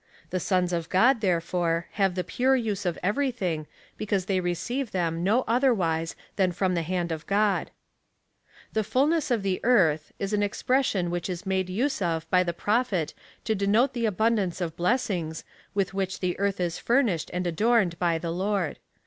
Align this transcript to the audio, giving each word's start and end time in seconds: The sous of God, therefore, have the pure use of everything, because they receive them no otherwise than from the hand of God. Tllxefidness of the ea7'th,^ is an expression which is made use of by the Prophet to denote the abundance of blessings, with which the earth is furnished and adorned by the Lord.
The 0.31 0.39
sous 0.39 0.71
of 0.73 0.89
God, 0.89 1.21
therefore, 1.21 1.85
have 1.91 2.15
the 2.15 2.23
pure 2.23 2.55
use 2.55 2.87
of 2.87 2.97
everything, 3.03 3.67
because 3.97 4.25
they 4.25 4.39
receive 4.39 4.89
them 4.93 5.23
no 5.23 5.43
otherwise 5.47 6.15
than 6.37 6.51
from 6.53 6.73
the 6.73 6.81
hand 6.81 7.11
of 7.11 7.27
God. 7.27 7.69
Tllxefidness 8.73 9.29
of 9.29 9.43
the 9.43 9.61
ea7'th,^ 9.63 10.01
is 10.17 10.33
an 10.33 10.41
expression 10.41 11.11
which 11.11 11.29
is 11.29 11.45
made 11.45 11.69
use 11.69 12.01
of 12.01 12.27
by 12.31 12.41
the 12.41 12.51
Prophet 12.51 13.13
to 13.43 13.53
denote 13.53 13.93
the 13.93 14.07
abundance 14.07 14.59
of 14.59 14.75
blessings, 14.75 15.43
with 15.75 15.93
which 15.93 16.19
the 16.19 16.33
earth 16.39 16.59
is 16.59 16.79
furnished 16.79 17.29
and 17.31 17.45
adorned 17.45 17.99
by 17.99 18.17
the 18.17 18.31
Lord. 18.31 18.79